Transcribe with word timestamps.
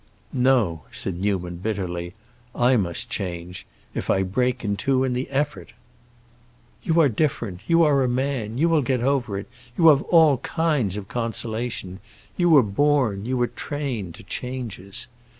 "No," 0.33 0.81
said 0.91 1.13
Newman, 1.19 1.57
bitterly; 1.57 2.15
"I 2.55 2.75
must 2.75 3.11
change—if 3.11 4.09
I 4.09 4.23
break 4.23 4.65
in 4.65 4.75
two 4.75 5.03
in 5.03 5.13
the 5.13 5.29
effort!" 5.29 5.73
"You 6.81 6.99
are 7.01 7.07
different. 7.07 7.59
You 7.67 7.83
are 7.83 8.01
a 8.03 8.07
man; 8.09 8.57
you 8.57 8.67
will 8.67 8.81
get 8.81 9.01
over 9.01 9.37
it. 9.37 9.47
You 9.77 9.89
have 9.89 10.01
all 10.01 10.39
kinds 10.39 10.97
of 10.97 11.07
consolation. 11.07 11.99
You 12.35 12.49
were 12.49 12.63
born—you 12.63 13.37
were 13.37 13.45
trained, 13.45 14.15
to 14.15 14.23
changes. 14.23 15.05